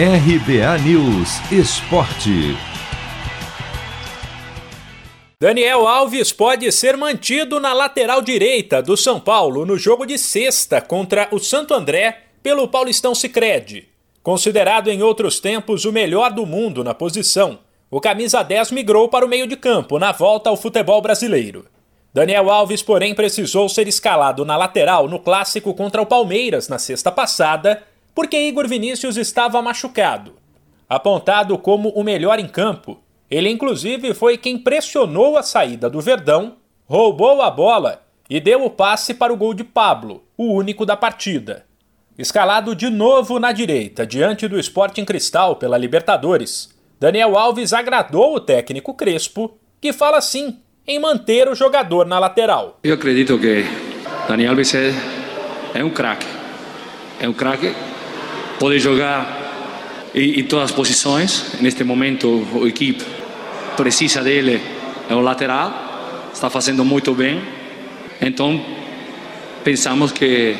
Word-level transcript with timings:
RBA 0.00 0.78
News 0.84 1.40
Esporte. 1.50 2.56
Daniel 5.40 5.88
Alves 5.88 6.30
pode 6.30 6.70
ser 6.70 6.96
mantido 6.96 7.58
na 7.58 7.72
lateral 7.72 8.22
direita 8.22 8.80
do 8.80 8.96
São 8.96 9.18
Paulo 9.18 9.66
no 9.66 9.76
jogo 9.76 10.06
de 10.06 10.16
sexta 10.16 10.80
contra 10.80 11.26
o 11.32 11.40
Santo 11.40 11.74
André 11.74 12.16
pelo 12.40 12.68
Paulistão 12.68 13.12
Sicredi. 13.12 13.88
Considerado 14.22 14.86
em 14.86 15.02
outros 15.02 15.40
tempos 15.40 15.84
o 15.84 15.90
melhor 15.90 16.30
do 16.30 16.46
mundo 16.46 16.84
na 16.84 16.94
posição, 16.94 17.58
o 17.90 18.00
camisa 18.00 18.44
10 18.44 18.70
migrou 18.70 19.08
para 19.08 19.26
o 19.26 19.28
meio 19.28 19.48
de 19.48 19.56
campo 19.56 19.98
na 19.98 20.12
volta 20.12 20.48
ao 20.48 20.56
futebol 20.56 21.02
brasileiro. 21.02 21.66
Daniel 22.14 22.48
Alves, 22.50 22.84
porém, 22.84 23.16
precisou 23.16 23.68
ser 23.68 23.88
escalado 23.88 24.44
na 24.44 24.56
lateral 24.56 25.08
no 25.08 25.18
clássico 25.18 25.74
contra 25.74 26.00
o 26.00 26.06
Palmeiras 26.06 26.68
na 26.68 26.78
sexta 26.78 27.10
passada, 27.10 27.82
porque 28.18 28.36
Igor 28.36 28.66
Vinícius 28.66 29.16
estava 29.16 29.62
machucado. 29.62 30.34
Apontado 30.88 31.56
como 31.56 31.90
o 31.90 32.02
melhor 32.02 32.40
em 32.40 32.48
campo, 32.48 32.98
ele, 33.30 33.48
inclusive, 33.48 34.12
foi 34.12 34.36
quem 34.36 34.58
pressionou 34.58 35.36
a 35.36 35.42
saída 35.44 35.88
do 35.88 36.00
Verdão, 36.00 36.56
roubou 36.84 37.40
a 37.40 37.48
bola 37.48 38.02
e 38.28 38.40
deu 38.40 38.64
o 38.64 38.70
passe 38.70 39.14
para 39.14 39.32
o 39.32 39.36
gol 39.36 39.54
de 39.54 39.62
Pablo, 39.62 40.24
o 40.36 40.52
único 40.52 40.84
da 40.84 40.96
partida. 40.96 41.64
Escalado 42.18 42.74
de 42.74 42.90
novo 42.90 43.38
na 43.38 43.52
direita, 43.52 44.04
diante 44.04 44.48
do 44.48 44.58
Sporting 44.58 45.04
Cristal 45.04 45.54
pela 45.54 45.78
Libertadores, 45.78 46.76
Daniel 46.98 47.38
Alves 47.38 47.72
agradou 47.72 48.34
o 48.34 48.40
técnico 48.40 48.94
Crespo, 48.94 49.56
que 49.80 49.92
fala 49.92 50.20
sim 50.20 50.58
em 50.84 50.98
manter 50.98 51.48
o 51.48 51.54
jogador 51.54 52.04
na 52.04 52.18
lateral. 52.18 52.80
Eu 52.82 52.94
acredito 52.94 53.38
que 53.38 53.64
Daniel 54.26 54.50
Alves 54.50 54.74
é, 54.74 54.92
é 55.72 55.84
um 55.84 55.90
craque. 55.90 56.26
É 57.20 57.28
um 57.28 57.32
craque, 57.32 57.74
pode 58.58 58.78
jogar 58.78 60.10
em, 60.14 60.40
em 60.40 60.44
todas 60.44 60.66
as 60.66 60.72
posições. 60.72 61.60
Neste 61.60 61.84
momento, 61.84 62.46
a 62.62 62.66
equipe 62.66 63.04
precisa 63.76 64.22
dele 64.22 64.60
é 65.08 65.14
o 65.14 65.20
lateral, 65.20 65.72
está 66.32 66.50
fazendo 66.50 66.84
muito 66.84 67.14
bem. 67.14 67.42
Então, 68.20 68.60
pensamos 69.64 70.12
que 70.12 70.56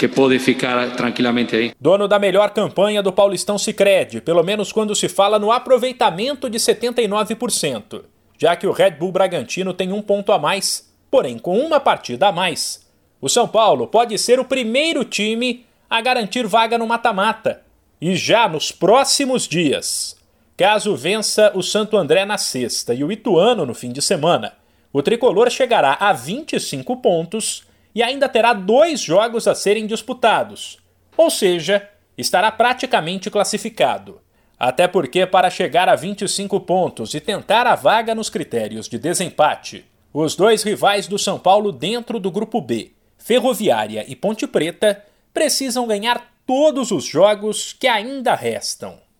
que 0.00 0.08
pode 0.08 0.38
ficar 0.38 0.96
tranquilamente 0.96 1.54
aí. 1.54 1.72
Dono 1.78 2.08
da 2.08 2.18
melhor 2.18 2.48
campanha 2.54 3.02
do 3.02 3.12
Paulistão 3.12 3.58
Sicredi, 3.58 4.22
pelo 4.22 4.42
menos 4.42 4.72
quando 4.72 4.94
se 4.94 5.10
fala 5.10 5.38
no 5.38 5.52
aproveitamento 5.52 6.48
de 6.48 6.56
79%, 6.56 8.04
já 8.38 8.56
que 8.56 8.66
o 8.66 8.72
Red 8.72 8.92
Bull 8.92 9.12
Bragantino 9.12 9.74
tem 9.74 9.92
um 9.92 10.00
ponto 10.00 10.32
a 10.32 10.38
mais, 10.38 10.90
porém 11.10 11.38
com 11.38 11.58
uma 11.58 11.78
partida 11.78 12.28
a 12.28 12.32
mais. 12.32 12.88
O 13.20 13.28
São 13.28 13.46
Paulo 13.46 13.86
pode 13.86 14.16
ser 14.16 14.40
o 14.40 14.44
primeiro 14.46 15.04
time 15.04 15.66
a 15.90 16.00
garantir 16.00 16.46
vaga 16.46 16.78
no 16.78 16.86
mata-mata, 16.86 17.62
e 18.00 18.14
já 18.14 18.48
nos 18.48 18.70
próximos 18.70 19.48
dias. 19.48 20.16
Caso 20.56 20.94
vença 20.94 21.50
o 21.54 21.62
Santo 21.62 21.96
André 21.96 22.24
na 22.24 22.38
sexta 22.38 22.94
e 22.94 23.02
o 23.02 23.10
Ituano 23.10 23.66
no 23.66 23.74
fim 23.74 23.90
de 23.90 24.00
semana, 24.00 24.54
o 24.92 25.02
tricolor 25.02 25.50
chegará 25.50 25.96
a 26.00 26.12
25 26.12 26.96
pontos 26.98 27.64
e 27.94 28.02
ainda 28.02 28.28
terá 28.28 28.52
dois 28.52 29.00
jogos 29.00 29.48
a 29.48 29.54
serem 29.54 29.86
disputados, 29.86 30.78
ou 31.16 31.28
seja, 31.28 31.88
estará 32.16 32.52
praticamente 32.52 33.30
classificado. 33.30 34.20
Até 34.58 34.86
porque, 34.86 35.26
para 35.26 35.48
chegar 35.48 35.88
a 35.88 35.96
25 35.96 36.60
pontos 36.60 37.14
e 37.14 37.20
tentar 37.20 37.66
a 37.66 37.74
vaga 37.74 38.14
nos 38.14 38.28
critérios 38.28 38.88
de 38.88 38.98
desempate, 38.98 39.84
os 40.12 40.36
dois 40.36 40.62
rivais 40.62 41.06
do 41.06 41.18
São 41.18 41.38
Paulo 41.38 41.72
dentro 41.72 42.20
do 42.20 42.30
Grupo 42.30 42.60
B, 42.60 42.92
Ferroviária 43.16 44.04
e 44.06 44.14
Ponte 44.14 44.46
Preta, 44.46 45.02
precisam 45.32 45.86
ganhar 45.86 46.32
todos 46.46 46.90
os 46.90 47.04
jogos 47.04 47.72
que 47.72 47.86
ainda 47.86 48.34
restam. 48.34 48.98